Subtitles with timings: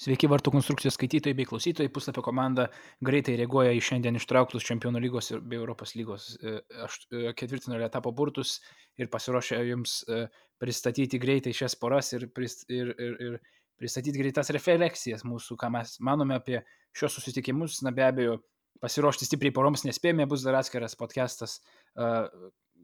[0.00, 1.90] Sveiki vartų konstrukcijos skaitytojai bei klausytojai.
[1.92, 2.70] Puslapio komanda
[3.04, 8.12] greitai reaguoja į šiandien ištrauktus Čempionų lygos ir bei Europos lygos e, e, ketvirtinio etapo
[8.16, 8.54] burtus
[8.96, 10.22] ir pasiruošę jums e,
[10.60, 13.34] pristatyti greitai šias poras ir, ir, ir, ir
[13.76, 16.62] pristatyti greitas refleksijas mūsų, ką mes manome apie
[16.96, 17.82] šios susitikimus.
[17.84, 18.38] Na be abejo,
[18.80, 21.58] pasiruošti stipriai poroms nespėjome, bus dar atskiras podcastas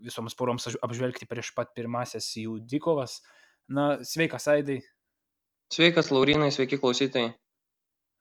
[0.05, 3.23] visoms poroms apžvelgti prieš pat pirmasias jų dvikovas.
[3.73, 4.83] Na, sveikas, Aidai,
[5.73, 7.33] Sveikas, Laurinai, sveiki klausytojai.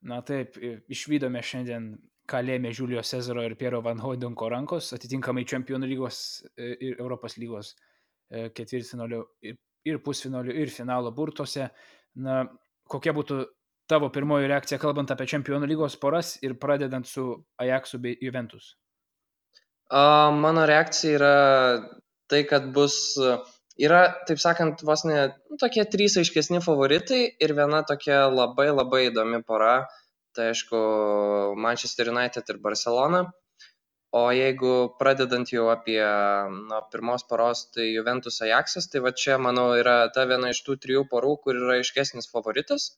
[0.10, 0.58] Na taip,
[0.92, 1.90] išvykome šiandien,
[2.30, 6.20] ką lėmė Žiulio Cezaro ir Piero Van Hoidunko rankos, atitinkamai Čempionų lygos
[6.58, 9.22] e, ir Europos lygos e, ketvirtfinalio
[9.86, 11.70] ir pusfinalio ir finalo burtuose.
[12.26, 12.40] Na,
[12.90, 13.44] kokia būtų
[13.90, 17.28] tavo pirmoji reakcija, kalbant apie Čempionų lygos poras ir pradedant su
[17.62, 18.74] Ajaxu bei Juventus?
[19.94, 21.36] A, mano reakcija yra
[22.30, 23.38] tai, kad bus uh,
[23.78, 29.08] yra taip sakant vos ne nu, tokie trys aiškesni favoritai ir viena tokia labai labai
[29.10, 29.86] įdomi pora.
[30.36, 30.80] Tai aišku,
[31.64, 33.22] Manchester United ir Barcelona.
[34.16, 36.00] O jeigu pradedant jau apie
[36.52, 40.76] nuo pirmos poros, tai Juventus Ajaxas, tai va čia, manau, yra ta viena iš tų
[40.86, 42.94] trijų porų, kur yra aiškesnis favoritas.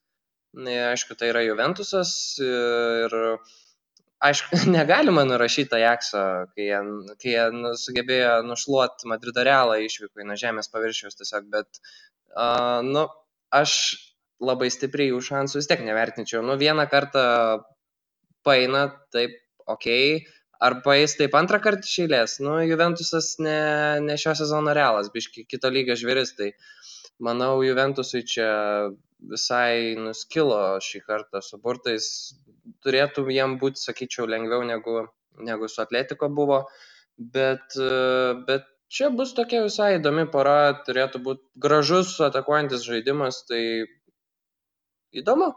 [0.58, 2.12] Aišku, tai yra Juventusas
[2.42, 3.18] ir
[4.20, 6.24] aišku, negalima nurašyti Ajaxo,
[6.56, 6.82] kai jie,
[7.22, 11.82] kai jie nu, sugebėjo nušluoti Madrido realą išvykai nuo žemės paviršiaus tiesiog, bet,
[12.36, 13.08] uh, nu,
[13.54, 13.74] aš
[14.44, 16.44] labai stipriai jų šansų vis tiek nevertinčiau.
[16.46, 17.24] Nu, vieną kartą
[18.46, 19.34] paina, taip,
[19.70, 19.88] ok,
[20.64, 22.38] ar paės taip antrą kartą išėlės.
[22.46, 23.58] Nu, Juventusas ne,
[24.06, 26.52] ne šio sezono realas, biški kito lygio žvėris, tai
[27.24, 28.50] manau, Juventusui čia
[29.32, 32.08] visai nuskilo šį kartą su burtais,
[32.86, 35.08] turėtų jiem būti, sakyčiau, lengviau negu,
[35.42, 36.64] negu su Atletiko buvo,
[37.18, 37.78] bet,
[38.48, 43.62] bet čia bus tokia visai įdomi pora, turėtų būti gražus atakuojantis žaidimas, tai
[45.18, 45.54] įdomu.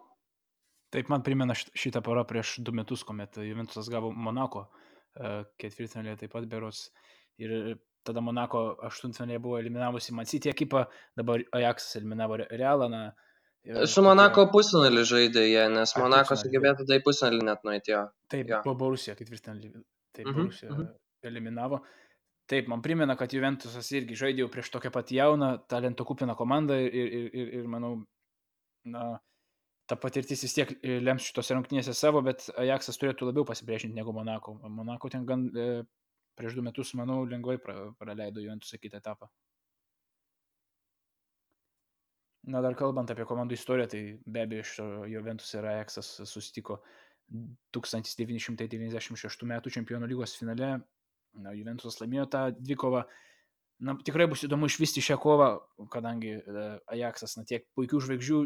[0.90, 6.32] Taip man primena šitą porą prieš du metus, kuomet Juventusas gavo Monako e, ketvirtfinalėje taip
[6.34, 6.88] pat beros.
[7.38, 7.76] Ir
[8.06, 10.84] tada Monako aštuntfinalėje buvo eliminavusi Mancity ekipą,
[11.18, 12.88] dabar Ajaxas eliminavo Realą.
[12.92, 13.02] Na,
[13.92, 18.04] Su Monako pusfinalį žaidė jie, nes Ar Monako sugebėjo tada į pusfinalį net nueiti jo.
[18.32, 18.60] Taip, jo.
[18.64, 19.72] po Borusija ketvirtfinalį.
[20.16, 20.36] Taip, mm -hmm.
[20.36, 20.94] Borusija mm -hmm.
[21.28, 21.80] eliminavo.
[22.50, 26.94] Taip, man primena, kad Juventusas irgi žaidė prieš tokią pat jauną, talento kupiną komandą ir,
[26.94, 27.92] ir, ir, ir manau,
[28.84, 29.20] na,
[29.86, 34.12] ta patirtis vis tiek e, lems šitose rungtynėse savo, bet Ajaxas turėtų labiau pasipriešinti negu
[34.12, 34.56] Monako.
[34.68, 35.84] Monako ten gan e,
[36.40, 39.28] prieš du metus, manau, lengvai praleido Juventusą kitą etapą.
[42.48, 46.78] Na, dar kalbant apie komandų istoriją, tai be abejo, šio Juventus ir Ajaxas susitiko
[47.76, 49.52] 1996 m.
[49.76, 50.78] čempionų lygos finale.
[51.36, 53.04] Na, Juventusas laimėjo tą dvikovą.
[53.86, 55.50] Na, tikrai bus įdomu išvysti šią kovą,
[55.92, 56.64] kadangi e,
[56.96, 58.40] Ajaxas, na, tiek puikių žvaigždžių,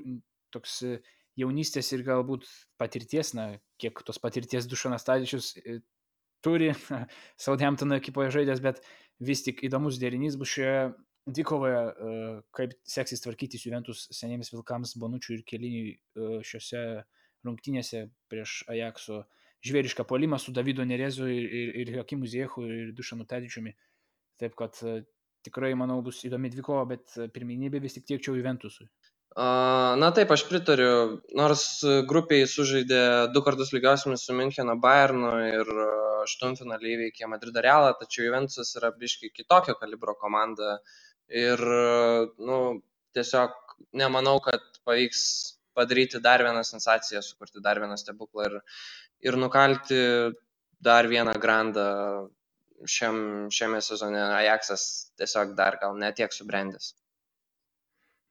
[0.55, 0.99] toks e,
[1.41, 2.47] jaunystės ir galbūt
[2.79, 3.49] patirties, na,
[3.83, 5.81] kiek tos patirties Dušanas Tadičius e,
[6.45, 6.71] turi,
[7.47, 8.83] Southamptono ekipoje žaidęs, bet
[9.25, 10.93] vis tik įdomus derinys bus šioje
[11.27, 16.83] dvikovoje, e, kaip seksis tvarkytis Juventus seniems vilkams Bonučiui ir Keliniui e, šiuose
[17.45, 19.23] rungtynėse prieš Ajaxo
[19.65, 23.73] žvėrišką polimą su Davido Nerezu ir, ir, ir Jokimu Ziechu ir Dušanu Tadičiumi.
[24.41, 25.01] Taip kad e,
[25.45, 28.89] tikrai, manau, bus įdomi dvikova, bet pirminybė vis tik tiekčiau Juventusui.
[29.35, 31.65] Na taip, aš pritariu, nors
[32.07, 35.71] grupiai sužaidė du kartus lygiosiamis su Müncheno Bayernu ir
[36.23, 40.77] aštuntfinalį įveikė Madrido Realą, tačiau Juventusas yra biškai kitokio kalibro komanda
[41.27, 41.59] ir
[42.39, 42.61] nu,
[43.19, 43.59] tiesiog
[43.99, 45.25] nemanau, kad pavyks
[45.75, 48.57] padaryti dar vieną sensaciją, sukurti dar vieną stebuklą ir,
[49.27, 49.99] ir nukalti
[50.79, 51.89] dar vieną grandą
[52.87, 54.23] šiam, šiame sezone.
[54.39, 54.87] Ajaxas
[55.19, 56.93] tiesiog dar gal netiek subrendęs.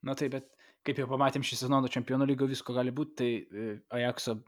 [0.04, 0.53] Na taip, bet
[0.84, 4.38] kaip jau pamatėm šį sezoną čempionų lygio visko gali būti, tai e, Ajaxo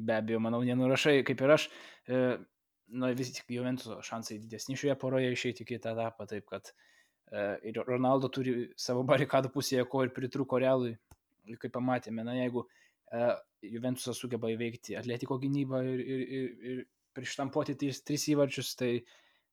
[0.00, 1.66] be abejo, manau, nenurašai, kaip ir aš.
[2.06, 2.22] E,
[2.90, 6.86] na vis tik Juventus šansai didesni šioje poroje išeiti į kitą etapą, taip kad uh,
[7.30, 10.96] E, ir Ronaldo turi savo barikadų pusėje, ko ir pritruko realui,
[11.62, 12.66] kaip pamatėme, na jeigu
[13.66, 16.82] Juventusas sugeba įveikti atletiko gynybą ir, ir, ir, ir
[17.18, 18.92] prištampuoti tris, tris įvarčius, tai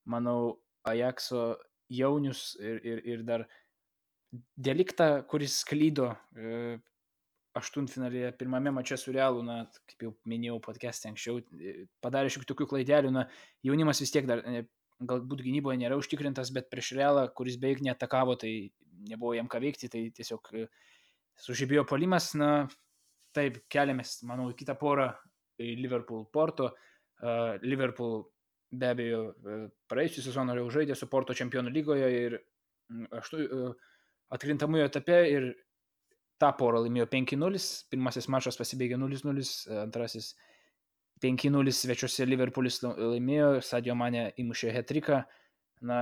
[0.06, 1.56] manau Ajaxo
[1.92, 3.46] jaunius ir, ir, ir dar
[4.56, 6.78] deliktą, kuris klydo e,
[7.58, 11.40] aštuntfinalėje pirmame mače su Realu, na, kaip jau minėjau podcast'e anksčiau,
[12.04, 13.24] padarė šiek tiek tokių klaidelių, na,
[13.66, 14.44] jaunimas vis tiek dar
[14.98, 18.52] galbūt gynyboje nėra užtikrintas, bet prieš Realą, kuris beveik neatakavo, tai
[19.08, 20.66] nebuvo jam ką veikti, tai tiesiog e,
[21.38, 22.66] sužibėjo polimas, na,
[23.36, 25.12] taip, keliamės, manau, į kitą porą,
[25.58, 26.72] į Liverpool Porto.
[27.18, 28.20] Uh, Liverpool
[28.70, 29.54] be abejo e,
[29.90, 32.36] praėjusiu sezonu jau žaidė su Porto čempionų lygoje ir
[33.18, 33.88] aštu, uh,
[34.34, 35.48] atkrintamųjų etape ir
[36.38, 39.44] tą porą laimėjo 5-0, pirmasis mačas pasibaigė 0-0,
[39.82, 40.32] antrasis
[41.22, 45.22] 5-0 svečiuose Liverpoolis laimėjo, Sadio Mane įmušė hetriką.
[45.88, 46.00] Na,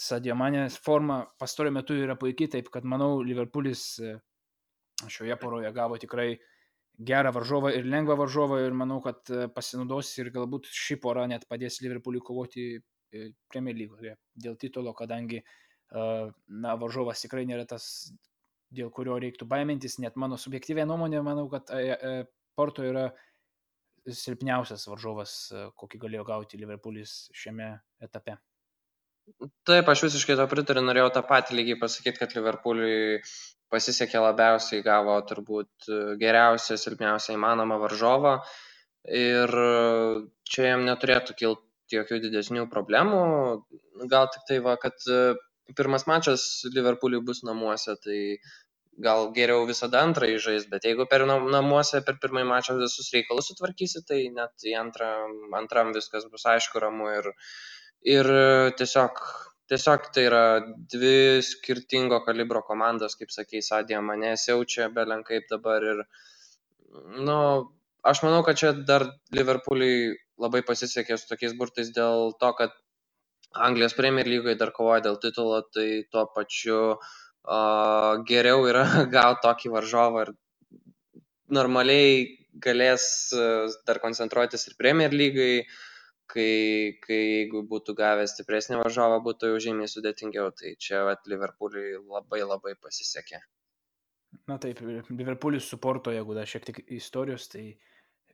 [0.00, 4.14] Sadio Mane forma pastaruoju metu yra puikiai, taip kad manau, Liverpoolis e,
[5.10, 6.30] šioje poroje gavo tikrai
[7.10, 11.46] gerą varžovą ir lengvą varžovą ir manau, kad e, pasinaudos ir galbūt ši pora net
[11.50, 15.42] padės Liverpooliui kovoti e, Premier lygoje dėl titulo, kadangi
[15.92, 18.10] na, varžovas tikrai nėra tas,
[18.70, 21.70] dėl kurio reiktų baimintis, net mano subjektyvė nuomonė, manau, kad
[22.58, 23.08] Porto yra
[24.10, 25.32] silpniausias varžovas,
[25.78, 27.72] kokį galėjo gauti Liverpoolis šiame
[28.02, 28.38] etape.
[29.68, 33.20] Taip, aš visiškai to pritariu, norėjau tą patį lygiai pasakyti, kad Liverpooliui
[33.70, 38.38] pasisekė labiausiai, gavo turbūt geriausią, silpniausią įmanomą varžovą
[39.16, 39.52] ir
[40.50, 43.20] čia jam neturėtų kilti jokių didesnių problemų.
[44.10, 44.98] Gal tik tai va, kad
[45.76, 48.20] pirmas mačas Liverpooliui bus namuose, tai
[49.04, 54.02] gal geriau visada antrąjį žais, bet jeigu per namuose per pirmąjį mačą visus reikalus sutvarkysi,
[54.08, 55.10] tai net į antrą,
[55.60, 57.30] antram viskas bus aišku, ramu ir,
[58.16, 58.30] ir
[58.80, 59.22] tiesiog,
[59.72, 60.44] tiesiog tai yra
[60.94, 66.04] dvi skirtingo kalibro komandos, kaip sakė Sadija, mane siaučia belenkaip dabar ir,
[67.28, 67.38] nu,
[68.02, 69.06] aš manau, kad čia dar
[69.36, 72.76] Liverpooliui labai pasisekė su tokiais burtais dėl to, kad
[73.54, 78.84] Anglijos Premier lygoje dar kovoja dėl titulo, tai tuo pačiu uh, geriau yra
[79.16, 80.34] gauti tokį varžovą ir
[81.50, 83.04] normaliai galės
[83.34, 83.44] e,
[83.86, 85.64] dar koncentruotis ir Premier lygai,
[86.30, 90.50] kai, kai jeigu būtų gavęs stipresnį varžovą, būtų jau žymiai sudėtingiau.
[90.56, 93.42] Tai čia vat, Liverpooliui labai labai pasisekė.
[94.50, 97.64] Na taip, Liverpoolis su Porto, jeigu dar šiek tiek istorijos, tai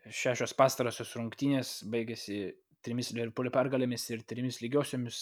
[0.06, 2.40] šešios pastarosios rungtynės baigėsi
[2.86, 5.18] trimis Liverpoolio pergalėmis ir trimis lygiosiomis.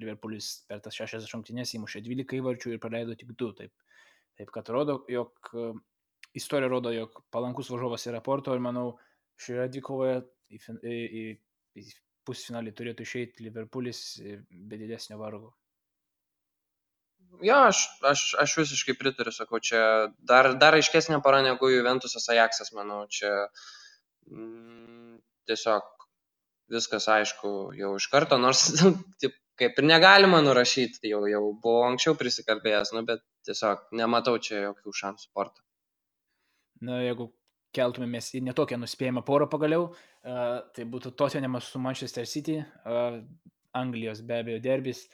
[0.00, 3.52] Liverpoolis per tas šešias rungtynės įmušė 12 įvarčių ir praleido tik 2.
[3.60, 4.00] Taip,
[4.40, 5.68] taip kad rodo, jog e,
[6.40, 8.88] istorija rodo, jog palankus varžovas yra Porto ir manau,
[9.40, 10.18] šioje dvikovoje
[10.56, 10.62] į,
[10.96, 11.24] į,
[11.82, 11.86] į
[12.26, 15.54] pusfinalį turėtų išeiti Liverpoolis e, be didesnio vargo.
[17.44, 19.80] Jo, aš, aš, aš visiškai pritariu, sakau, čia
[20.24, 23.32] dar, dar aiškesnė para negu Juventusas Ajaxas, manau, čia
[24.30, 25.18] mm,
[25.50, 25.95] tiesiog
[26.72, 28.66] viskas aišku jau iš karto, nors
[29.22, 34.66] taip, kaip ir negalima nurašyti, jau, jau buvau anksčiau prisikalbėjęs, nu, bet tiesiog nematau čia
[34.68, 35.62] jokių šansų sporto.
[36.84, 37.30] Na, jeigu
[37.76, 43.20] keltumėmės į netokią nuspėjamą porą pagaliau, uh, tai būtų Tottenhamas su Manchester City, uh,
[43.76, 45.06] Anglijos be abejo derbis.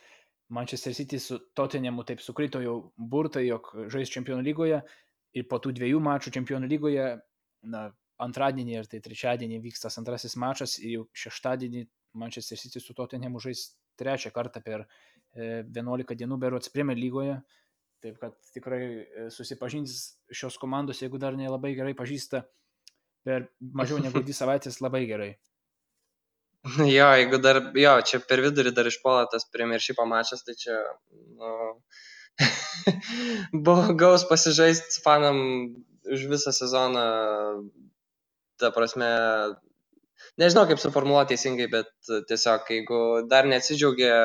[0.53, 4.83] Manchester City su Tottenhamu taip sukrito jau burtai, jog žais čempionų lygoje
[5.33, 7.07] ir po tų dviejų mačų čempionų lygoje,
[7.73, 7.87] na,
[8.25, 11.87] antradienį ir tai trečiadienį vyks tas antrasis mačas ir jau šeštadienį
[12.19, 14.87] Manchester City su Tottenhamu žais trečią kartą per
[15.35, 17.39] 11 e, dienų berots Premier lygoje.
[18.03, 22.43] Taip kad tikrai e, susipažins šios komandos, jeigu dar nelabai gerai pažįsta,
[23.27, 25.33] per mažiau negu dvi savaitės labai gerai.
[26.79, 30.77] Jo, jeigu dar, jo, čia per vidurį dar išpuola tas Premiership mačas, tai čia,
[31.39, 31.55] nu,
[33.67, 35.41] buvo gaus pasižaisti fanam
[36.07, 37.03] už visą sezoną
[38.63, 39.11] ta prasme,
[40.41, 41.93] nežinau kaip suformuoluoti teisingai, bet
[42.31, 44.17] tiesiog jeigu dar neatsidžiaugia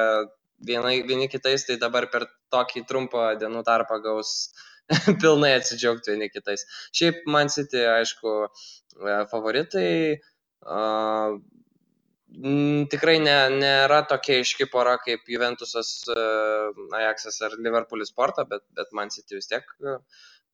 [0.70, 4.32] vienai, vieni kitais, tai dabar per tokį trumpą dienų tarpą gaus
[5.22, 6.66] pilnai atsidžiaugti vieni kitais.
[6.96, 9.92] Šiaip man City, aišku, e, favoritai.
[10.68, 11.38] Uh,
[12.92, 18.92] tikrai ne, nėra tokia iški pora kaip Juventusas, uh, Ajaxas ar Liverpoolis sporto, bet, bet
[18.98, 19.70] man City vis tiek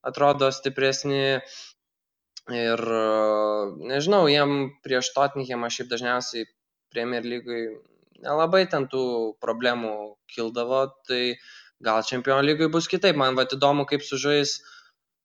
[0.04, 1.40] atrodo stipresni
[2.52, 2.80] Ir
[3.80, 6.44] nežinau, jiem prieš Tottenhamą šiaip dažniausiai
[6.92, 7.62] Premier lygai
[8.20, 9.04] nelabai ten tų
[9.40, 9.94] problemų
[10.34, 11.36] kildavo, tai
[11.84, 13.16] gal Čempionų lygai bus kitaip.
[13.16, 14.58] Man va įdomu, kaip sužais,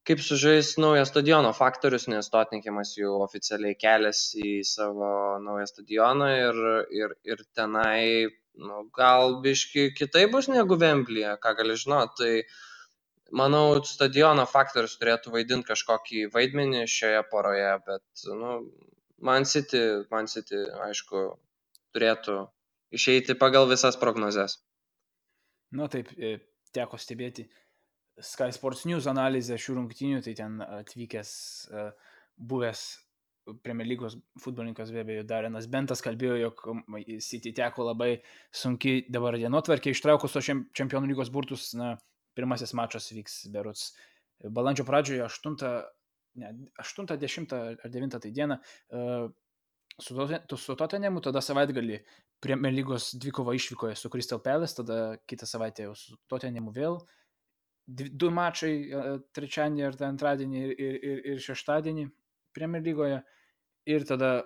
[0.08, 5.12] kaip sužais naujo stadiono faktorius, nes Tottenhamas jau oficialiai keliasi į savo
[5.44, 6.64] naują stadioną ir,
[7.02, 12.16] ir, ir tenai nu, gal biški kitaip bus negu Vemblyje, ką gali žinoti.
[12.24, 12.34] Tai,
[13.36, 18.06] manau, stadiono faktorius turėtų vaidinti kažkokį vaidmenį šioje poroje, bet,
[18.40, 18.56] nu,
[19.22, 19.82] Man City,
[20.12, 21.24] Man City, aišku,
[21.96, 22.40] turėtų
[22.96, 24.60] išeiti pagal visas prognozes.
[25.76, 26.40] Na taip, e,
[26.74, 27.46] teko stebėti
[28.20, 31.32] Sky Sports News analizę šių rungtynių, tai ten atvykęs
[31.70, 31.86] e,
[32.40, 32.88] buvęs
[33.64, 36.60] Premier lygos futbolininkas be abejo Darenas Bentas kalbėjo, jog
[37.26, 38.20] City teko labai
[38.54, 40.44] sunkiai dabar dienotvarkė ištraukus to
[40.78, 41.96] čempionų lygos burtus, na,
[42.38, 43.92] Pirmasis mačas vyks berots
[44.40, 45.56] balandžio pradžioje 8,
[46.40, 48.60] ne, 8 10 ar 9 tai dieną
[50.00, 52.00] su, su Tottenhamu, tada savaitgalį
[52.40, 57.02] Premier lygos dvikova išvykoje su Crystal Palace, tada kitą savaitę jau su Tottenhamu vėl
[57.90, 58.74] du mačai
[59.34, 62.06] trečiadienį ir antradienį ir, ir, ir šeštadienį
[62.54, 63.20] Premier lygoje.
[63.90, 64.44] Ir tada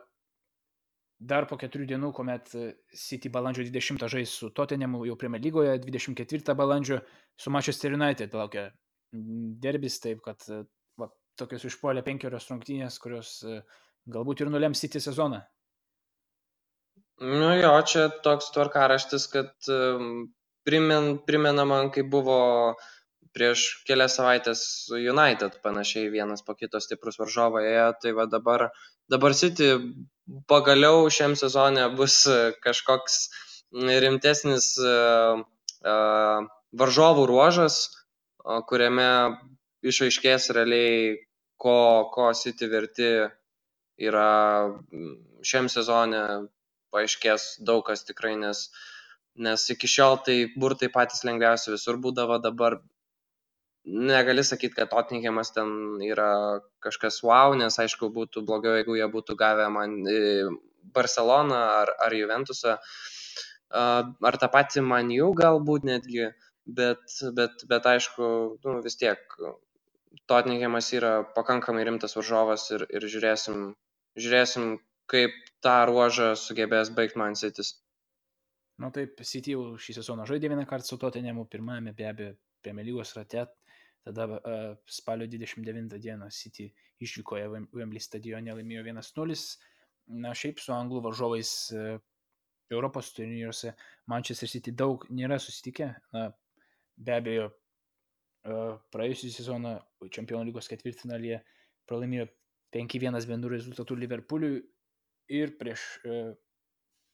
[1.29, 2.51] dar po keturių dienų, kuomet
[2.97, 6.99] City balandžio 20 žais su Tottenhamu jau Premier lygoje, 24 balandžio
[7.39, 8.67] su Manchester United laukia
[9.63, 10.43] derbis, taip kad
[10.99, 13.35] va, tokios išpuolė penkerios rungtynės, kurios
[14.09, 15.43] galbūt ir nulems City sezoną.
[17.23, 19.69] Nu jo, čia toks tvarkaraštis, kad
[20.67, 22.39] primin, primena man, kaip buvo
[23.33, 24.63] prieš kelias savaitės
[24.93, 27.65] United panašiai vienas po kito stiprus varžovai
[28.01, 28.67] tai va dabar,
[29.11, 29.71] dabar City
[30.47, 32.23] pagaliau šiam sezonė bus
[32.63, 33.17] kažkoks
[33.73, 35.41] rimtesnis uh,
[35.83, 37.77] uh, varžovų ruožas,
[38.69, 39.09] kuriame
[39.83, 41.17] išaiškės realiai,
[41.61, 43.09] ko, ko City verti
[44.01, 44.29] yra
[45.45, 46.23] šiam sezonė,
[46.93, 48.67] paaiškės daug kas tikrai, nes,
[49.35, 52.79] nes iki šiol tai burtai patys lengviausi visur būdavo, dabar
[53.85, 59.35] negali sakyti, kad Tottenhamas ten yra kažkas wow, nes aišku būtų blogiau, jeigu jie būtų
[59.39, 59.99] gavę man
[60.93, 62.77] Barceloną ar, ar Juventusą,
[63.73, 66.31] ar tą patį man jau galbūt netgi,
[66.65, 67.03] bet,
[67.35, 68.31] bet, bet aišku,
[68.63, 69.19] nu, vis tiek
[70.29, 73.71] Tottenhamas yra pakankamai rimtas varžovas ir, ir žiūrėsim,
[74.19, 74.75] žiūrėsim,
[75.09, 75.33] kaip
[75.65, 77.73] tą ruožą sugebės baigti Man City's.
[78.79, 82.35] Na nu, taip, City jau šį sezoną žaidė vieną kartą su Tottenhamu, pirmajame be abejo
[82.63, 83.43] Premier lygos rate,
[84.03, 89.37] Tada uh, spalio 29 dieną City išvykoje Wembley stadione laimėjo 1-0.
[90.19, 91.95] Na, šiaip su anglų varžovais uh,
[92.73, 93.71] Europos turnyruose
[94.11, 95.87] Manchester City daug nėra susitikę.
[96.15, 96.23] Na,
[96.97, 97.53] be abejo, uh,
[98.91, 99.71] praėjusią sezoną
[100.11, 101.37] Čempionų lygos ketvirtfinalyje
[101.87, 102.25] pralaimėjo
[102.75, 104.55] 5-1 bendrų rezultatų Liverpooliui
[105.31, 106.35] ir prieš uh,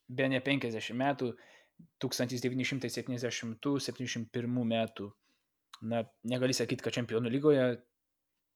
[0.09, 1.27] be ne 50 metų
[2.03, 5.05] 1970-71 metų
[5.81, 7.69] na, negali sakyti, kad čempionų lygoje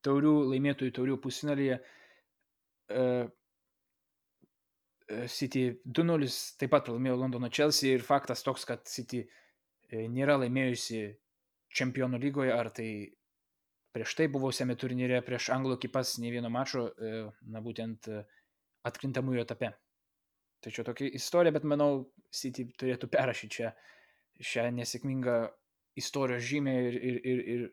[0.04, 3.24] taurių laimėtojų taurių pusfinalyje uh,
[5.28, 6.28] City 2-0
[6.58, 9.24] taip pat pralaimėjo Londono Chelsea ir faktas toks, kad City
[9.92, 11.02] nėra laimėjusi
[11.74, 12.88] čempionų lygoje, ar tai
[13.94, 16.88] prieš tai buvusiame turnyre prieš anglų ekipas nei vieno mačo,
[17.44, 18.08] na būtent
[18.88, 19.74] atkrintamųjų etape.
[20.64, 23.74] Čia tokia istorija, bet manau, City turėtų perrašyti čia
[24.40, 25.36] šią nesėkmingą
[25.96, 27.64] istorijos žymę ir, ir, ir, ir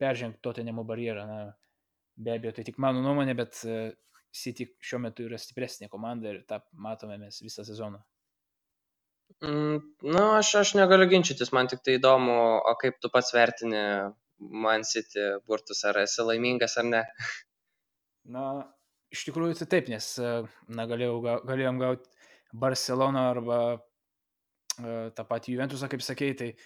[0.00, 1.26] peržengti Tottenhamo barjerą.
[1.26, 1.40] Na,
[2.16, 3.80] be abejo, tai tik mano nuomonė, bet e,
[4.36, 8.00] City šiuo metu yra stipresnė komanda ir tą matome mes visą sezoną.
[9.40, 12.34] Mm, Na, nu, aš, aš negaliu ginčytis, man tik tai įdomu,
[12.66, 13.84] o kaip tu pats vertini
[14.40, 17.04] Man City burtus, ar esi laimingas ar ne?
[18.34, 18.44] Na,
[19.12, 20.34] iš tikrųjų tai taip, nes e,
[20.68, 22.28] na, galėjau, galėjom gauti
[22.60, 26.64] Barceloną arba uh, tą patį Juventusą, kaip sakėjai, tai uh,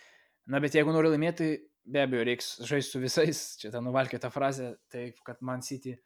[0.51, 1.49] Na, bet jeigu nori laimėti,
[1.85, 5.97] be abejo, reiks žaisti su visais, čia ta nuvalkėta frazė, taip, kad Man City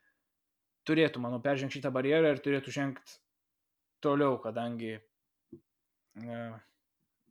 [0.88, 3.18] turėtų, manau, peržengti šitą barjerą ir turėtų žengti
[4.04, 4.96] toliau, kadangi,
[6.22, 6.42] e,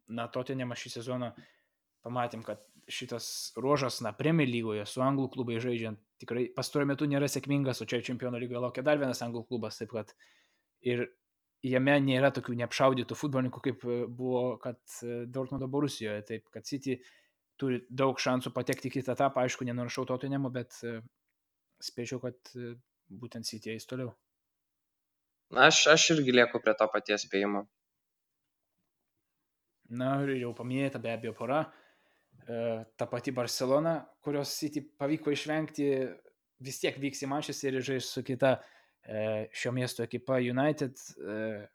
[0.08, 1.32] na, Tottenham šį sezoną
[2.06, 7.28] pamatėm, kad šitas ruožas, na, Premier lygoje su anglų klubai žaidžiant, tikrai pastaruoju metu nėra
[7.32, 10.14] sėkmingas, o čia čempionų lygoje laukia dar vienas anglų klubas, taip kad
[10.84, 11.08] ir
[11.66, 16.24] jame nėra tokių neapšaudytų futbolininkų, kaip e, buvo, kad e, Dortmundo Borusijoje.
[16.28, 16.98] Taip, kad City
[17.58, 21.00] turi daug šansų patekti į kitą etapą, aišku, nenurašau Tottenhamo, bet e,
[21.84, 22.54] spėčiau, kad
[23.08, 24.14] būtent City eis toliau.
[25.56, 27.66] Aš, aš irgi lieku prie to paties spėjimo.
[29.98, 31.62] Na ir jau paminėta be abejo pora.
[32.48, 35.86] Ta pati Barcelona, kurios City pavyko išvengti,
[36.64, 38.76] vis tiek vyks į Manchesterį ir žais su kita uh,
[39.52, 41.68] šio miesto ekipa United, e,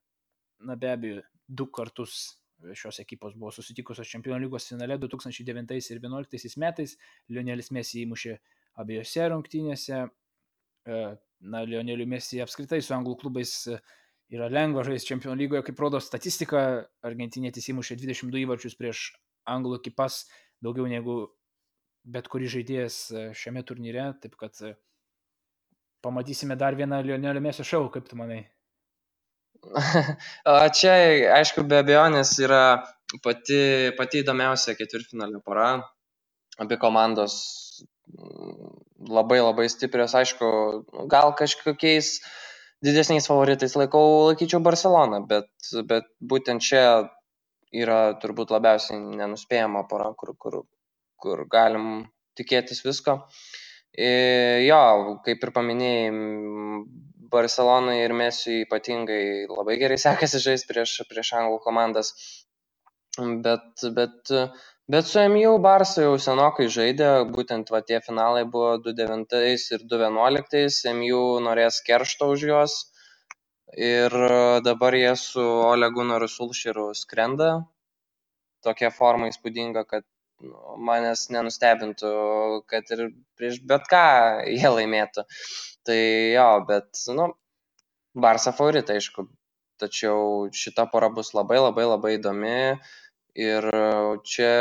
[0.61, 2.39] na be abejo, du kartus
[2.79, 6.95] šios ekipos buvo susitikusios Čempionų lygos finale 2009 ir 2011 metais.
[7.33, 8.37] Lionelis Messi įmušė
[8.83, 10.05] abiejose rungtynėse.
[10.87, 11.01] E,
[11.41, 13.57] na, Lioneliu Messi apskritai su anglų klubais
[14.33, 16.85] yra lengva žaisti Čempionų lygoje, kaip rodo statistika.
[17.03, 19.09] Argentinėtis įmušė 22 įvarčius prieš
[19.51, 20.27] anglų ekipas,
[20.63, 21.25] daugiau negu
[22.05, 23.03] bet kuris žaidėjas
[23.39, 24.13] šiame turnyre.
[24.23, 24.61] Taip kad
[26.03, 28.43] pamatysime dar vieną Lionelio Mesio šau, kaip tu manai?
[30.79, 30.93] Čia,
[31.39, 32.63] aišku, be abejonės yra
[33.25, 35.69] pati, pati įdomiausia ketvirtfinalio pora.
[36.61, 37.35] Abi komandos
[38.13, 38.73] mm,
[39.09, 40.49] labai labai stiprios, aišku,
[41.13, 42.19] gal kažkokiais
[42.85, 45.49] didesniais favoritais laikau, laikyčiau Barceloną, bet,
[45.89, 46.85] bet būtent čia
[47.73, 50.63] yra turbūt labiausiai nenuspėjama pora, kur, kur,
[51.23, 53.23] kur galim tikėtis visko.
[53.23, 53.62] Uh,
[53.93, 54.83] Jo,
[55.27, 56.13] kaip ir paminėjai,
[57.33, 62.15] Barcelonai ir Mesiui ypatingai labai gerai sekasi žaisti prieš, prieš anglų komandas.
[63.19, 64.31] Bet, bet,
[64.91, 70.89] Bet su MU Barça jau senokai žaidė, būtent va, tie finalai buvo 2009 ir 2011,
[70.99, 72.75] MU norės keršto už juos
[73.89, 74.17] ir
[74.67, 77.53] dabar jie su Olegu Narusulširu skrenda.
[78.67, 80.05] Tokia forma įspūdinga, kad
[80.79, 82.11] manęs nenustebintų,
[82.71, 83.07] kad ir
[83.39, 84.07] prieš bet ką
[84.49, 85.27] jie laimėtų.
[85.87, 86.01] Tai
[86.37, 87.33] jo, bet, nu,
[88.13, 89.25] Barça favoritai, aišku,
[89.81, 92.59] tačiau šita pora bus labai labai labai įdomi
[93.41, 93.69] ir
[94.29, 94.53] čia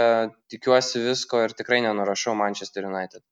[0.52, 3.26] tikiuosi visko ir tikrai nenurašau Manchester United.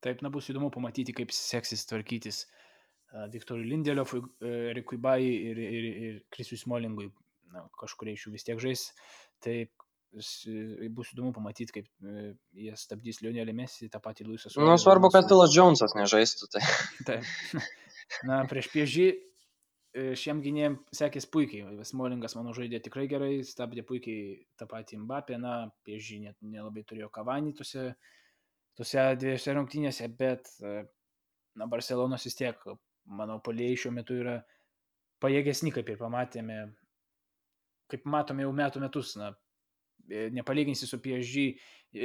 [0.00, 2.44] Taip, na bus įdomu pamatyti, kaip seksis tvarkytis
[3.32, 4.22] Viktorui Lindeliofui,
[4.70, 7.10] Erikui Bai ir, ir, ir Krisui Smolingui.
[7.50, 8.84] Na, kažkurie iš jų vis tiek žais.
[9.42, 9.72] Taip,
[10.10, 11.88] bus įdomu pamatyti, kaip
[12.56, 14.66] jie stabdys Lionelį Mesį, tą patį Luisą Suarezą.
[14.66, 16.50] Nu, svarbu, kad Filas Jonesas nežaistų.
[16.54, 16.62] Tai.
[17.06, 17.66] Taip.
[18.26, 19.08] Na, prieš piežį
[20.18, 21.74] šiem gynėjim sekės puikiai.
[21.86, 25.54] Smolingas, manau, žaidė tikrai gerai, stabdė puikiai tą patį Mbappę, na,
[25.86, 27.88] piežį net nelabai turėjo kavanį tuose,
[28.78, 32.62] tuose dviejose rungtynėse, bet, na, Barcelonos vis tiek,
[33.10, 34.38] manau, polėjai šiuo metu yra
[35.22, 36.60] pajėgesni, kaip ir pamatėme,
[37.90, 39.32] kaip matome jau metų metus, na,
[40.34, 41.48] nepalyginsi su PSG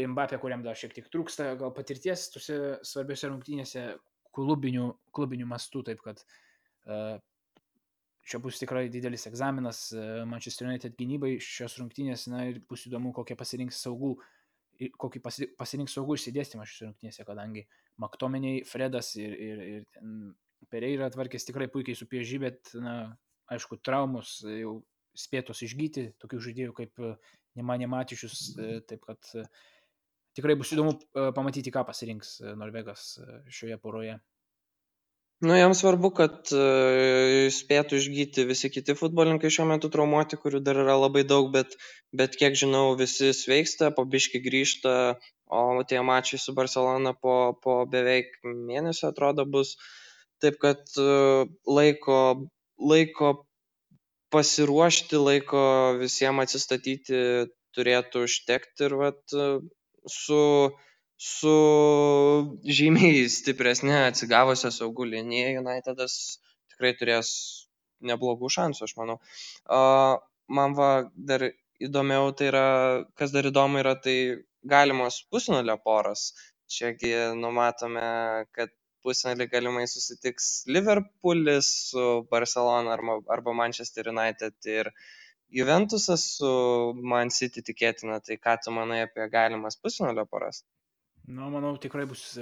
[0.10, 3.86] Mbappė, kuriam dar šiek tiek trūksta gal patirties tuose svarbiose rungtynėse
[4.36, 7.20] klubinių, klubinių mastų, taip kad uh,
[8.26, 11.36] čia bus tikrai didelis egzaminas e, Manchester United gynybai.
[11.42, 14.16] Šios rungtynės, na ir bus įdomu, kokie pasirinks saugų,
[15.00, 15.22] kokį
[15.60, 17.66] pasirinks saugų išsidėstymą šios rungtynėse, kadangi
[18.02, 20.10] Maktominiai, Fredas ir, ir, ir
[20.72, 23.14] Pereira tvarkės tikrai puikiai su pieži, bet, na,
[23.54, 24.80] aišku, traumus jau
[25.16, 27.14] spėtos išgyti, tokių žaidėjų kaip e,
[27.56, 29.34] Nemanė Matyšius, e, taip kad
[30.36, 30.98] tikrai bus įdomu
[31.36, 33.14] pamatyti, ką pasirinks Norvegas
[33.48, 34.20] šioje poroje.
[35.44, 40.80] Nu, jam svarbu, kad uh, spėtų išgyti visi kiti futbolininkai šiuo metu traumuoti, kurių dar
[40.80, 41.76] yra labai daug, bet,
[42.16, 44.94] bet kiek žinau, visi sveiksta, po biški grįžta,
[45.52, 49.76] o tie mačiai su Barcelona po, po beveik mėnesio atrodo bus.
[50.40, 52.48] Taip kad uh, laiko,
[52.80, 53.34] laiko
[54.36, 55.66] pasiruošti, laiko
[56.02, 57.22] visiems atsistatyti
[57.76, 59.38] turėtų užtekti ir vat,
[60.20, 60.42] su
[61.18, 61.52] su
[62.78, 66.16] žymiai stipresne atsigavusia saugų linija Unitedas
[66.74, 67.30] tikrai turės
[68.04, 69.16] neblogų šansų, aš manau.
[69.64, 70.20] Uh,
[70.52, 71.48] man va dar
[71.82, 72.66] įdomiau tai yra,
[73.16, 74.44] kas dar įdomu yra, tai
[74.76, 76.34] galimos pusnulio poros.
[76.68, 78.06] Čiagi numatome,
[78.58, 78.74] kad
[79.06, 84.92] pusnulį galimai susitiks Liverpoolis su Barcelona arba, arba Manchester United ir
[85.56, 86.52] Juventusas su
[87.14, 88.20] Man City tikėtina.
[88.26, 90.64] Tai ką tu manai apie galimas pusnulio poras?
[91.26, 92.34] Na, manau, tikrai bus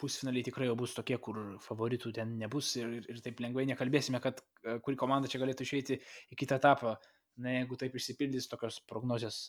[0.00, 4.42] pusfinaliai tikrai jau bus tokie, kur favoritų ten nebus ir, ir taip lengvai nekalbėsime, kad
[4.84, 5.98] kuri komanda čia galėtų išeiti
[6.34, 6.96] į kitą etapą.
[7.42, 9.46] Na, jeigu taip išsipildys tokios prognozijos,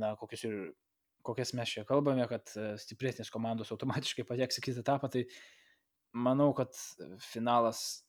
[0.00, 0.70] na, kokias, ir,
[1.26, 5.24] kokias mes čia kalbame, kad stipresnės komandos automatiškai pateks į kitą etapą, tai
[6.14, 6.72] manau, kad
[7.22, 8.04] finalas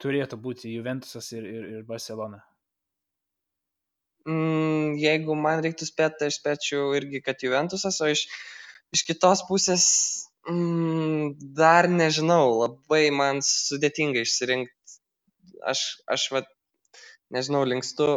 [0.00, 2.40] turėtų būti Juventusas ir, ir, ir Barcelona.
[4.28, 8.26] Mm, jeigu man reiktų spėti, tai aš spėčiau irgi, kad Juventusas, o iš
[8.94, 9.84] iš kitos pusės
[10.50, 14.98] mm, dar nežinau, labai man sudėtinga išsirinkti.
[15.70, 16.44] Aš, aš va,
[17.34, 18.08] nežinau, linkstu.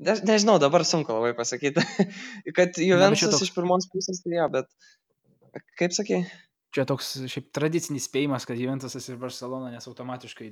[0.00, 1.82] Ne, nežinau, dabar sunku labai pasakyti,
[2.56, 3.48] kad Juventus toks...
[3.48, 4.70] iš pirmos pusės tai jo, bet
[5.80, 6.22] kaip sakai?
[6.74, 10.48] Čia toks šiaip tradicinis spėjimas, kad Juventusas ir Barcelona, nes automatiškai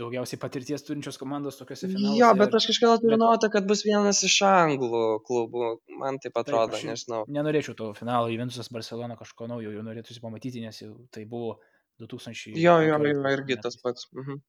[0.00, 2.20] daugiausiai patirties turinčios komandos tokiuose finaluose.
[2.20, 3.22] Jo, bet aš kažkaip turiu bet...
[3.22, 7.24] nuotą, kad bus vienas iš anglų klubų, man taip atrodo, taip, nežinau.
[7.38, 11.58] Nenorėčiau to finalo Juventusas Barcelona kažko naujo, jau norėtųsi pamatyti, nes jau tai buvo
[12.00, 12.56] 2000.
[12.56, 14.08] Jo, jo, jo, irgi tas pats.
[14.16, 14.40] Mhm.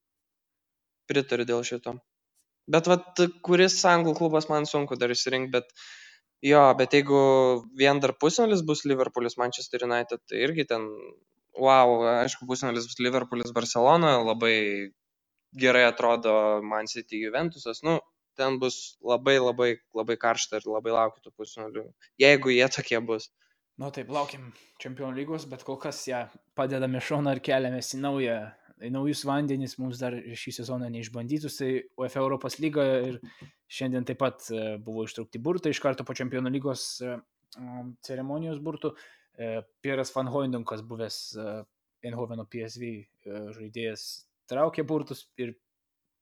[1.10, 1.98] Pritariu dėl šito.
[2.70, 5.72] Bet vat, kuris anglų klubas man sunku dar išsirinkti, bet
[6.44, 7.18] Jo, bet jeigu
[7.76, 10.86] vien dar pusfinalis bus Liverpoolis Manchester United, tai irgi ten,
[11.60, 14.54] wow, aišku, pusfinalis bus Liverpoolis Barcelona, labai
[15.60, 16.32] gerai atrodo
[16.64, 17.98] Man City Juventusas, nu,
[18.40, 21.84] ten bus labai labai labai karšta ir labai laukiu tų pusfinalių,
[22.24, 23.28] jeigu jie tokie bus.
[23.80, 24.50] Nu taip, laukiam
[24.80, 26.24] Čempionų lygos, bet kol kas ją
[26.56, 28.38] padedame šoną ir keliamės į naują
[28.88, 33.18] naujus vandenis mums dar šį sezoną neišbandytus, tai UEFA Europos lyga ir
[33.70, 37.18] šiandien taip pat e, buvo ištraukti burtai iš karto po Čempionų lygos e,
[38.06, 38.94] ceremonijos burtų.
[39.36, 39.50] E,
[39.84, 41.18] Pieras Van Hoindunkas, buvęs
[42.00, 42.94] Eindhoveno PSV
[43.58, 44.06] žaidėjas,
[44.48, 45.54] traukė burtus ir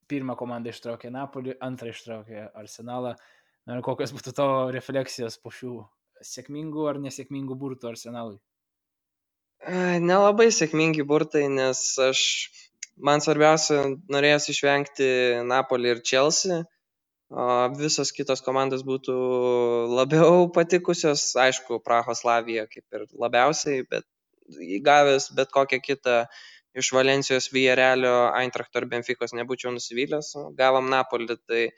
[0.09, 3.15] pirmą komandą ištraukė Napolį, antrą ištraukė Arsenalą.
[3.69, 5.77] Na ir kokios būtų tavo refleksijos po šių
[6.25, 8.39] sėkmingų ar nesėkmingų burtų Arsenalui?
[9.67, 12.19] Nelabai sėkmingi burtai, nes aš,
[12.95, 15.09] man svarbiausia, norėjęs išvengti
[15.47, 16.63] Napolį ir Chelsea.
[17.77, 19.15] visos kitos komandos būtų
[19.93, 24.05] labiau patikusios, aišku, Prahoslavija kaip ir labiausiai, bet
[24.49, 26.25] įgavęs bet kokią kitą
[26.73, 31.69] iš Valencijos, Vijarelio, Eintrachto ir Benfikos nebūčiau nusivylęs, gavom Napolį, tai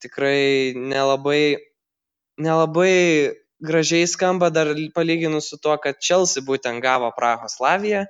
[0.00, 1.56] tikrai nelabai,
[2.38, 8.04] nelabai gražiai skamba dar palyginus su tuo, kad Chelsea būtent gavo Prahoslaviją,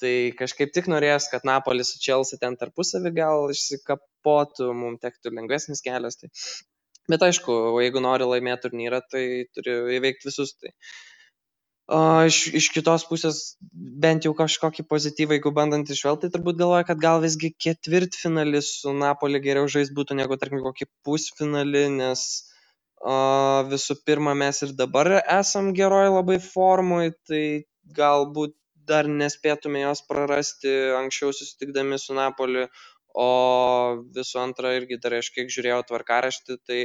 [0.00, 5.84] tai kažkaip tik norėjęs, kad Napolis su Chelsea ten tarpusavį gal išsikapotų, mums tektų lengvesnis
[5.84, 6.18] kelias.
[6.20, 6.32] Tai...
[7.10, 9.24] Bet aišku, jeigu nori laimėti turnyrą, tai
[9.54, 10.54] turi įveikti visus.
[10.58, 10.74] Tai...
[11.90, 13.38] O iš, iš kitos pusės,
[14.02, 18.94] bent jau kažkokį pozityvą, jeigu bandant išvelgti, tai turbūt galvoja, kad gal visgi ketvirtfinalis su
[18.94, 22.22] Napoli geriau žais būtų negu, tarkim, kokį pusfinalį, nes
[23.00, 23.16] o,
[23.70, 27.64] visų pirma, mes ir dabar esam geroj labai formui, tai
[27.96, 28.54] galbūt
[28.90, 32.66] dar nespėtume jos prarasti anksčiau susitikdami su Napoliu,
[33.14, 33.28] o
[34.14, 36.80] visų antra irgi dar aš kiek žiūrėjau tvarkaraštį, tai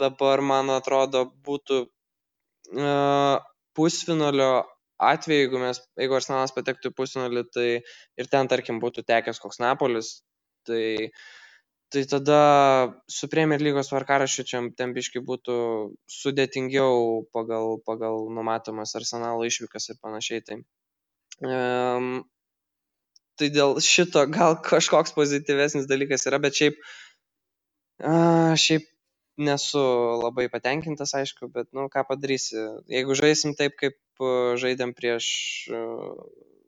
[0.00, 3.36] dabar man atrodo būtų uh,
[3.76, 4.52] pusfinalio
[4.98, 7.68] atveju, jeigu, mes, jeigu Arsenalas patektų į pusfinalį, tai
[8.18, 10.16] ir ten, tarkim, būtų tekęs koks Napolis,
[10.66, 11.26] tai uh,
[11.88, 12.40] tai tada
[13.08, 15.54] su Premier lygos tvarkaraščiu čia tempiškai būtų
[16.12, 20.44] sudėtingiau pagal, pagal numatomas arsenalo išvykas ir panašiai.
[20.44, 20.58] Tai,
[21.48, 22.10] um,
[23.40, 26.76] tai dėl šito gal kažkoks pozityvesnis dalykas yra, bet šiaip,
[28.04, 28.84] uh, šiaip
[29.38, 29.80] nesu
[30.18, 32.58] labai patenkintas, aišku, bet, nu, ką padarysi.
[32.90, 33.96] Jeigu žaisim taip, kaip
[34.58, 35.28] žaidėm prieš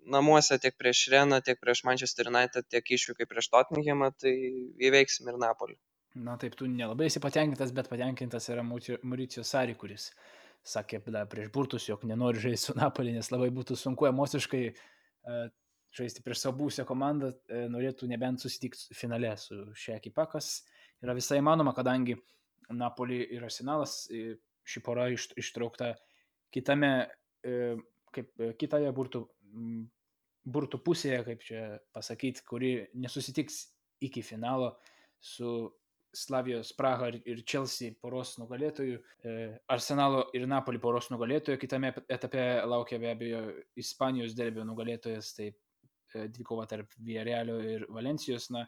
[0.07, 4.35] namuose tiek prieš Reną, tiek prieš Manchester United, tiek išvykai prieš Tottenhamą, tai
[4.89, 5.79] įveiksim ir Napolį.
[6.21, 10.11] Na taip, tu nelabai esi patenkintas, bet patenkintas yra Mauricio Sari, kuris
[10.67, 15.47] sakė prieš burtus, jog nenori žaisti su Napolį, nes labai būtų sunku emociškai uh,
[15.97, 20.61] žaisti prieš savo būsę komandą, uh, norėtų nebent susitikti finale su šia ekipa, kas
[21.01, 22.19] yra visai įmanoma, kadangi
[22.71, 24.35] Napolį ir Arsenalas uh,
[24.69, 25.95] ši pora iš, ištraukta
[26.55, 27.09] kitame,
[28.15, 29.23] kaip kitoje burtų
[30.51, 33.63] burtų pusėje, kaip čia pasakyti, kuri nesusitiks
[34.05, 34.75] iki finalo
[35.21, 35.71] su
[36.13, 39.35] Slavijos Praha ir Chelsea poros nugalėtojų, e,
[39.71, 43.43] Arsenalo ir Napoli poros nugalėtojų, kitame etape laukia be abejo
[43.79, 48.49] Ispanijos derbio nugalėtojas, tai e, dvikova tarp Villarrealio ir Valencijos.
[48.51, 48.65] Na,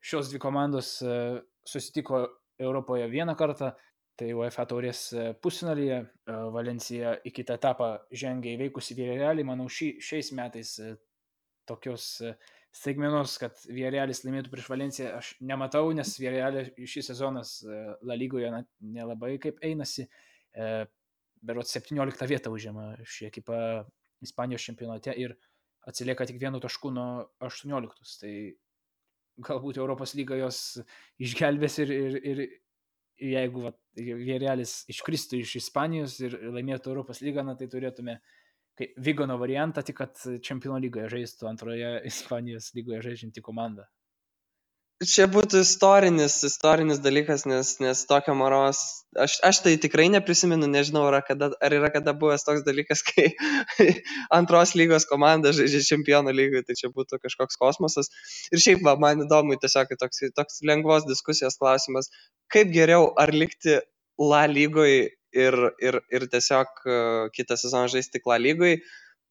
[0.00, 2.22] šios dvi komandos e, susitiko
[2.60, 3.74] Europoje vieną kartą,
[4.20, 7.90] tai UEFA taurės e, pusfinalyje e, Valencija į kitą etapą
[8.22, 9.46] žengė įveikusi Vėrelį.
[9.48, 10.92] Manau, ši, šiais metais e,
[11.68, 12.12] tokios
[12.76, 17.56] staigmenos, kad Vėrelis laimėtų prieš Valenciją, aš nematau, nes Vėrelė šis sezonas
[18.06, 20.06] La lygoje nelabai kaip einasi.
[21.40, 23.58] Berot 17 vietą užima ši ekipa
[24.22, 25.34] Ispanijos čempionate ir
[25.88, 28.18] atsilieka tik vienu tašku nuo 18.
[28.22, 28.34] Tai
[29.50, 30.80] galbūt Europos lyga jos
[31.22, 32.42] išgelbės ir, ir, ir
[33.20, 38.20] jeigu va, Vėrelis iškristų iš Ispanijos ir laimėtų Europos lygą, na, tai turėtume
[39.04, 43.88] Vigono variantą, tik kad čempionų lygoje žaistų antroje Ispanijos lygoje žaidžianti komanda
[45.08, 48.80] čia būtų istorinis, istorinis dalykas, nes, nes tokio moros,
[49.16, 53.30] aš, aš tai tikrai neprisimenu, nežinau, ar, kada, ar yra kada buvęs toks dalykas, kai
[54.36, 58.12] antros lygos komanda žaidžia čempionų lygoje, tai čia būtų kažkoks kosmosas.
[58.52, 62.12] Ir šiaip, va, man įdomu, tiesiog toks, toks lengvos diskusijos klausimas,
[62.52, 63.80] kaip geriau, ar likti
[64.20, 68.82] La lygoje ir, ir, ir tiesiog uh, kitą sezoną žaisti La lygoje.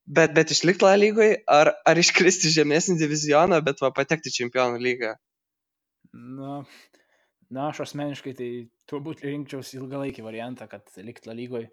[0.09, 5.13] Bet, bet išlikti La lygoje, ar, ar iškristi žemesnį divizioną, bet va patekti čempionų lygą.
[6.13, 6.63] Na,
[7.49, 8.49] na, aš asmeniškai tai
[8.89, 11.69] turbūt rinkčiausi ilgalaikį variantą, kad liktų lygoje,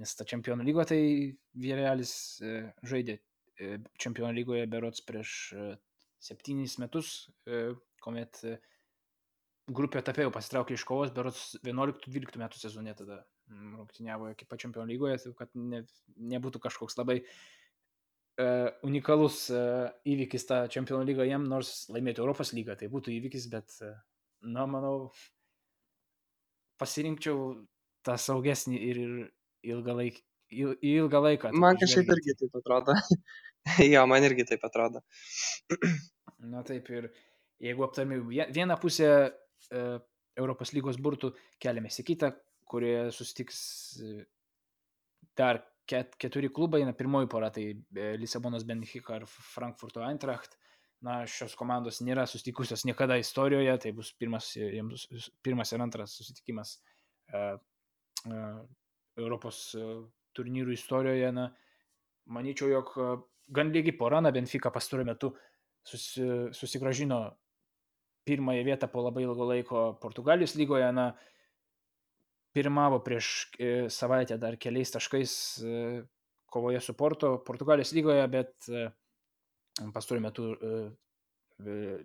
[0.00, 1.00] nes ta čempionų lygoje tai
[1.60, 2.54] Vėrelis e,
[2.86, 5.66] žaidė e, čempionų lygoje berots prieš e,
[6.24, 7.28] septynis metus,
[8.00, 8.38] kuomet
[9.76, 13.18] grupė etape jau pasitraukė iš kovos, berots 11-12 metų sezone tada
[13.52, 15.82] rungtyniavo ekipa čempionų lygoje, kad ne,
[16.32, 17.34] nebūtų kažkoks labai uh,
[18.86, 23.76] unikalus uh, įvykis tą čempionų lygą jam, nors laimėti Europos lygą, tai būtų įvykis, bet,
[23.86, 23.94] uh,
[24.42, 25.12] na, manau,
[26.82, 27.52] pasirinkčiau
[28.04, 29.02] tą saugesnį ir
[29.64, 30.18] ilgą, laik,
[30.50, 31.52] il, ilgą laiką.
[31.54, 32.96] Man kažkaip irgi taip atrodo.
[33.94, 35.04] jo, man irgi taip atrodo.
[36.54, 37.12] na taip ir
[37.62, 38.18] jeigu aptarmi
[38.50, 40.00] vieną pusę uh,
[40.34, 41.30] Europos lygos burtų,
[41.62, 42.32] keliamės į kitą,
[42.66, 43.60] kurioje susitiks
[45.38, 50.58] dar ket, keturi klubai, na, pirmoji pora tai e, Lisabonos Benfica ir Frankfurto Eintracht.
[51.04, 55.04] Na, šios komandos nėra susitikusios niekada istorijoje, tai bus pirmas, jiems,
[55.44, 56.78] pirmas ir antras susitikimas
[57.34, 57.58] uh,
[58.30, 58.62] uh,
[59.20, 59.98] Europos uh,
[60.32, 61.28] turnyrų istorijoje.
[61.36, 61.50] Na,
[62.32, 62.94] manyčiau, jog
[63.52, 65.34] gan lygi pora, na, Benfica pastaruoju metu
[65.84, 66.24] susi,
[66.56, 67.20] susigražino
[68.24, 70.88] pirmąją vietą po labai ilgo laiko Portugalijos lygoje.
[70.96, 71.10] Na,
[72.54, 73.28] pirmavo prieš
[73.90, 75.32] savaitę dar keliais taškais
[76.54, 78.68] kovoje su Porto Portugalijos lygoje, bet
[79.94, 80.44] pastaruoju metu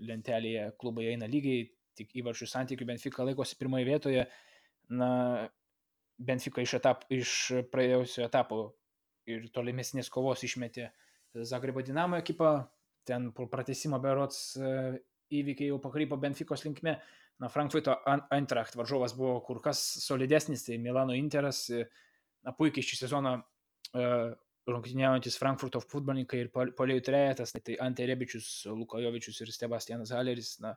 [0.09, 4.25] lentelėje klubai eina lygiai, tik įvarčių santykių Benfica laikosi pirmoje vietoje.
[4.89, 5.12] Na,
[6.19, 7.35] Benfica iš, etap, iš
[7.71, 8.62] praėjusio etapo
[9.29, 10.89] ir tolimesnės kovos išmetė
[11.45, 12.65] Zagrebo Dinamo ekipą,
[13.05, 14.57] ten po pratesimo berots
[15.29, 16.97] įvykiai jau pakrypo Benficos linkme.
[17.39, 17.95] Na, Frankfurto
[18.36, 21.65] Eintracht varžovas buvo kur kas solidesnis, tai Milano Interas,
[22.43, 24.34] na, puikiai šį sezoną uh,
[24.69, 30.75] rungtyniaujantis Frankfurto futbolininkai ir polėjų trejetas, tai Ante Rebičius, Lukojovičius ir Sebastianas Haleris, na,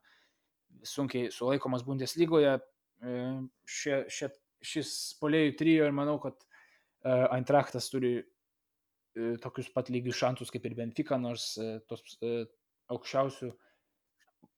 [0.87, 2.57] sunkiai sulaikomas Bundeslygoje.
[3.68, 4.31] Šie, šie,
[4.62, 6.38] šis polėjų trijo ir manau, kad
[7.05, 8.20] Eintrachtas turi
[9.42, 11.53] tokius pat lygius šansus kaip ir Benfica, nors
[11.90, 12.16] tos
[12.92, 13.51] aukščiausių,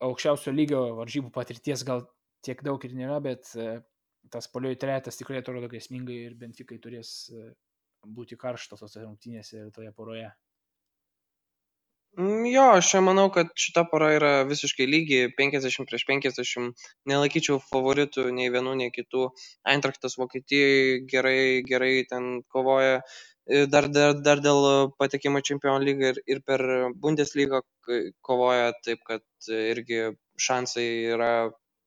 [0.04, 2.04] aukščiausio lygio varžybų patirties gal
[2.44, 3.50] tiek daug ir nėra, bet
[4.32, 7.14] tas polėjų trejetas tikrai atrodo grėsmingai ir Benficai turės
[8.04, 10.30] būti karštos tose rungtynėse ir toje poroje.
[12.14, 18.28] Mm, jo, aš manau, kad šita pora yra visiškai lygi, 50 prieš 50, nelaikyčiau favoritų
[18.36, 19.24] nei vienų, nei kitų.
[19.72, 23.00] Eintraktas Vokietijoje gerai, gerai ten kovoja,
[23.74, 26.64] dar, dar, dar dėl patekimo čempionų lygą ir, ir per
[27.02, 27.64] Bundeslygą
[28.22, 31.34] kovoja, taip kad irgi šansai yra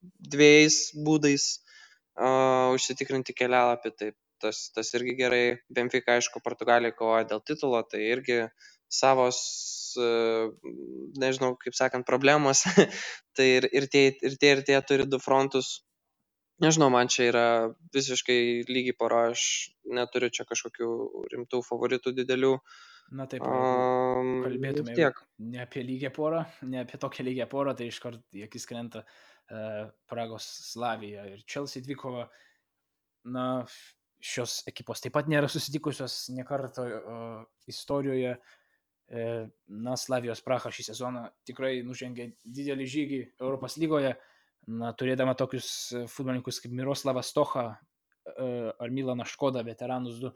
[0.03, 5.43] dviejais būdais uh, užsitikrinti kelialapį, taip tas, tas irgi gerai.
[5.73, 8.43] Benfica, aišku, Portugalija kovoja dėl titulo, tai irgi
[8.89, 9.39] savos,
[9.99, 10.49] e,
[11.19, 12.63] nežinau, kaip sakant, problemos.
[13.37, 15.81] tai ir, ir, tie, ir tie, ir tie turi du frontus.
[16.63, 17.47] Nežinau, man čia yra
[17.93, 20.87] visiškai lygiai pora, aš neturiu čia kažkokių
[21.33, 22.55] rimtų favoritų didelių.
[23.17, 25.19] Na taip, um, kalbėtume tiek.
[25.39, 29.85] ne apie lygią porą, ne apie tokią lygią porą, tai iškart į akis krenta uh,
[30.09, 32.25] Pragos Slavija ir Chelsea dvikova.
[33.31, 33.45] Na,
[34.23, 38.33] šios ekipos taip pat nėra susitikusios nekarto uh, istorijoje.
[38.33, 38.56] E,
[39.07, 44.15] na, Slavijos Praha šį sezoną tikrai nužengė didelį žygį Europos lygoje,
[44.67, 45.69] na, turėdama tokius
[46.11, 47.77] futbolininkus kaip Miroslavas Stocha uh,
[48.35, 50.33] ar Milanas Škoda, veteranus du.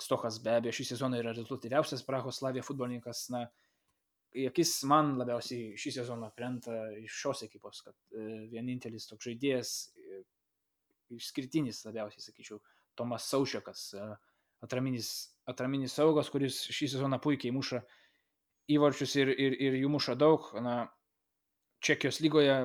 [0.00, 3.26] Stochas be abejo šį sezoną yra rezultatyviausias Prahos Slavija futbolininkas.
[3.34, 3.42] Na,
[4.32, 9.72] į akis man labiausiai šį sezoną krenta iš šios ekipos, kad e, vienintelis toks žaidėjas,
[9.98, 10.22] e,
[11.18, 12.60] išskirtinis labiausiai, sakyčiau,
[12.98, 14.06] Tomas Saušiakas, e,
[14.64, 15.10] atraminis,
[15.50, 17.82] atraminis saugas, kuris šį sezoną puikiai muša
[18.76, 20.50] įvarčius ir, ir, ir jų muša daug.
[20.64, 20.82] Na,
[21.80, 22.56] Čekijos lygoje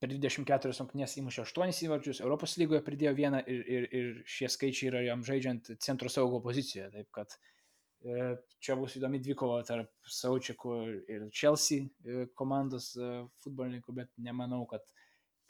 [0.00, 4.90] per 24 rungtynės įmušė 8 įvarčius, Europos lygoje pridėjo vieną ir, ir, ir šie skaičiai
[4.92, 6.88] yra jam žaidžiant centro saugo pozicijoje.
[6.94, 8.30] Taip kad e,
[8.64, 10.78] čia bus įdomi dvikova tarp Saučiakų
[11.12, 12.94] ir Chelsea e, komandos
[13.44, 14.84] futbolininkų, bet nemanau, kad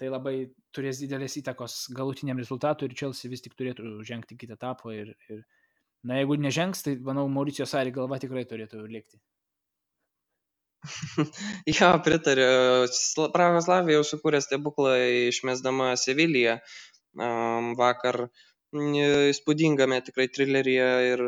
[0.01, 0.35] tai labai
[0.75, 5.45] turės didelės įtakos galutiniam rezultatui ir Chelsea vis tik turėtų žengti kitą etapą ir, ir
[6.07, 9.21] na jeigu nežengs, tai manau Mauricio Sari galva tikrai turėtų likti.
[11.79, 12.47] Jo, pritariu.
[13.35, 14.95] Prahos Slavija jau sukūrė stebuklą
[15.29, 16.59] išmesdama Seviliją
[17.19, 18.29] um, vakar
[18.73, 21.25] įspūdingame tikrai trileryje ir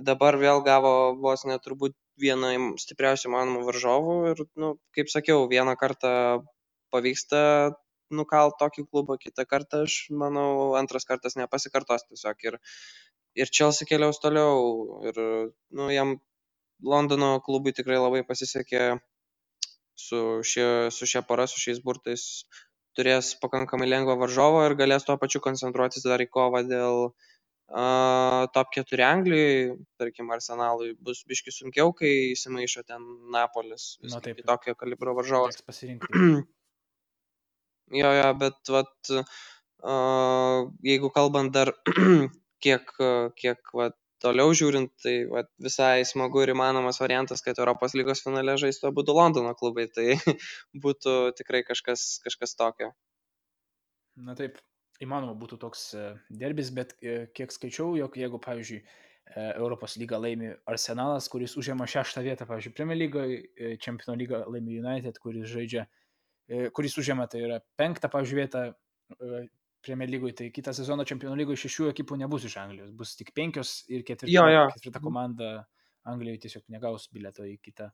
[0.00, 6.12] dabar vėl gavo vos neturbūt vieną stipriausių manomų varžovų ir, nu, kaip sakiau, vieną kartą
[6.92, 7.42] pavyksta
[8.10, 12.42] nukalt tokį klubą kitą kartą, aš manau, antras kartas nepasikartos tiesiog.
[12.48, 12.58] Ir,
[13.38, 15.00] ir Chelsea keliaus toliau.
[15.06, 15.20] Ir,
[15.76, 16.16] nu, jam
[16.82, 18.84] Londono klubui tikrai labai pasisekė
[20.00, 22.26] su šia, su šia para, su šiais burtais.
[22.98, 26.96] Turės pakankamai lengvą varžovą ir galės tuo pačiu koncentruotis dar į kovą dėl
[27.70, 34.42] uh, top 4 Anglijai, tarkim, Arsenalui bus biški sunkiau, kai įsimaišo ten Napolis, Na, taip,
[34.46, 35.62] tokio kalibro varžovas.
[35.66, 36.10] Pasirinkti.
[37.90, 39.08] Jo, jo, bet vat,
[39.82, 41.72] uh, jeigu kalbant dar
[42.62, 42.92] kiek,
[43.34, 48.56] kiek vat, toliau žiūrint, tai vat, visai smagu ir įmanomas variantas, kad Europos lygos finale
[48.60, 50.16] žaistų abu Londono klubai, tai
[50.84, 52.90] būtų tikrai kažkas, kažkas tokio.
[54.20, 54.58] Na taip,
[55.00, 55.86] įmanoma būtų toks
[56.30, 58.82] derbis, bet kiek skaičiau, jog jeigu, pavyzdžiui,
[59.30, 65.20] Europos lygą laimi Arsenalas, kuris užima šeštą vietą, pavyzdžiui, Premier lygoje, Čempionų lygą laimi United,
[65.22, 65.84] kuris žaidžia
[66.50, 69.42] E, kuris užėmė, tai yra penktą, pavyzdžiui, vietą e,
[69.84, 73.80] Premier lygoje, tai kitą sezoną čempionų lygoje šešių ekipų nebus iš Anglijos, bus tik penkios
[73.88, 74.66] ir ketvirta, jo, jo.
[74.74, 75.50] ketvirta komanda
[76.08, 77.88] Anglijoje tiesiog negaus bileto į kitą,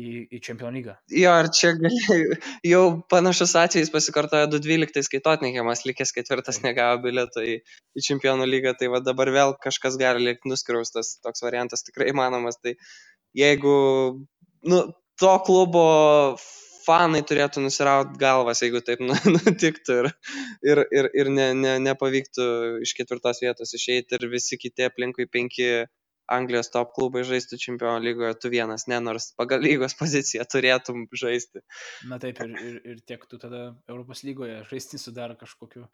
[0.00, 0.96] į, į čempionų lygą.
[1.14, 7.44] Jo, ar čia gali, jau panašus atvejais pasikartoja 2012, kai Tottenhamas likęs ketvirtas negavo bileto
[7.44, 7.58] į,
[7.94, 12.60] į čempionų lygą, tai va dabar vėl kažkas gali likti nuskriaustas, toks variantas tikrai įmanomas,
[12.64, 12.76] tai
[13.36, 13.76] jeigu,
[14.68, 14.84] nu,
[15.20, 15.88] to klubo
[16.84, 20.08] fanai turėtų nusirauti galvas, jeigu taip nu, nutiktų ir,
[20.70, 22.46] ir, ir, ir ne, ne, nepavyktų
[22.86, 25.68] iš ketvirtos vietos išeiti ir visi kiti aplinkui penki
[26.32, 31.60] Anglijos top klubai žaistų čempionų lygoje, tu vienas, ne nors pagal lygos poziciją turėtum žaisti.
[32.08, 35.84] Na taip, ir, ir, ir tiek tu tada Europos lygoje žaisti su dar kažkokiu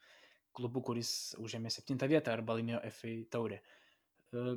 [0.54, 3.58] klubu, kuris užėmė septintą vietą arba laimėjo FA taurę.
[4.30, 4.54] Uh,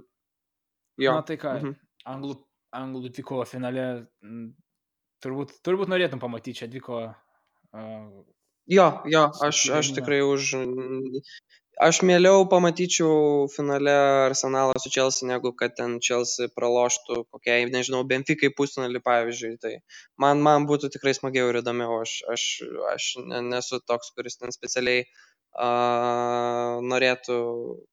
[1.02, 1.16] jo.
[1.18, 1.76] Na tai ką, mhm.
[2.14, 2.38] anglų,
[2.78, 3.88] anglų dvikovo finale
[5.24, 7.10] turbūt, turbūt norėtum pamatyti čia dvikovo.
[7.74, 8.24] Uh,
[8.70, 10.54] jo, jo, aš, aš tikrai už
[11.82, 13.94] Aš mieliau pamatyčiau finale
[14.30, 19.58] Arsenalą su Chelsea, negu kad ten Chelsea praloštų kokiai, nežinau, Benficai pusnulį, pavyzdžiui.
[19.58, 19.72] Tai
[20.22, 22.04] man, man būtų tikrai smagiau ir įdomiau.
[22.06, 22.44] Aš, aš,
[22.94, 23.08] aš
[23.50, 27.40] nesu toks, kuris ten specialiai uh, norėtų,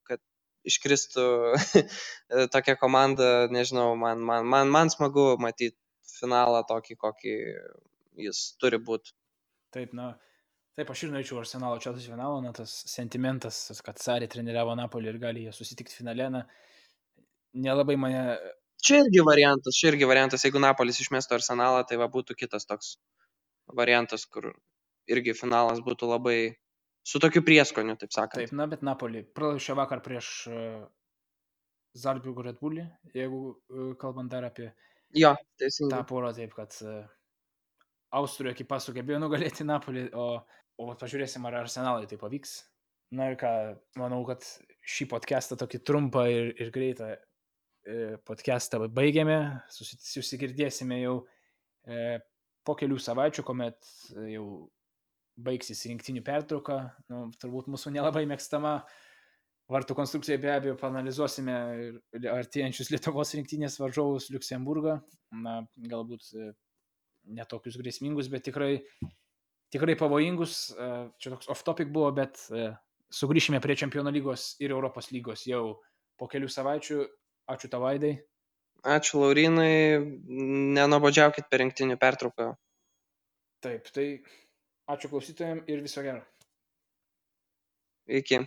[0.05, 0.21] kad
[0.69, 1.27] iškristų
[2.55, 5.79] tokia komanda, nežinau, man, man, man, man smagu matyti
[6.21, 7.37] finalą tokį, kokį
[8.27, 9.17] jis turi būti.
[9.75, 10.13] Taip, na,
[10.79, 15.19] Taip, aš ir norėčiau Arsenalo Čelsis finalo, na tas sentimentas, kad Sarė treniriavo Napolį ir
[15.21, 16.45] gali jie susitikti finale, na,
[17.53, 18.23] nelabai mane...
[18.81, 22.95] Čia irgi variantas, čia irgi variantas, jeigu Napolis išmestų Arsenalą, tai va būtų kitas toks
[23.77, 24.53] variantas, kur
[25.11, 26.39] irgi finalas būtų labai
[27.05, 28.41] su tokiu prieskoniu, taip sakant.
[28.41, 30.81] Taip, na, bet Napolį pralašė vakar prieš uh,
[31.99, 32.87] Zalbiugų Red Bullį,
[33.19, 34.71] jeigu uh, kalbant dar apie
[35.17, 35.99] jo, teisingai.
[35.99, 37.03] tą porą, taip kad uh,
[38.21, 40.27] Austrų ekipa sugebėjo nugalėti Napolį, o,
[40.83, 42.57] o pažiūrėsim, ar Arsenalai tai pavyks.
[43.15, 43.51] Na ir ką,
[43.99, 44.47] manau, kad
[44.87, 49.39] šį podcastą tokį trumpą ir, ir greitą e, podcastą baigėme,
[49.71, 51.17] susigirdėsime jau
[51.87, 52.19] e,
[52.67, 53.91] po kelių savaičių, kuomet
[54.31, 54.47] jau
[55.41, 58.81] baigsis rinktinių pertrauka, nu, turbūt mūsų nelabai mėgstama
[59.71, 61.55] vartų konstrukcija be abejo panalizuosime
[62.33, 64.99] artėjančius Lietuvos rinktinės varžovus Luksemburgą,
[65.45, 65.61] na,
[65.93, 66.51] galbūt e,
[67.37, 68.81] netokius grėsmingus, bet tikrai,
[69.75, 70.57] tikrai pavojingus.
[70.75, 70.91] E,
[71.23, 72.71] čia toks off-topic buvo, bet e,
[73.15, 75.79] sugrįšime prie Čempionų lygos ir Europos lygos jau
[76.19, 77.01] po kelių savaičių.
[77.51, 78.15] Ačiū tavaidai.
[78.87, 79.99] Ačiū Laurinai,
[80.77, 82.53] nenobodžiaukit per rinktinių pertrauką.
[83.61, 84.07] Taip, tai
[84.89, 86.23] ačiū klausytojams ir viso gero.
[88.09, 88.41] Iki.